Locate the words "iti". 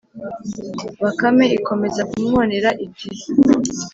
2.85-3.09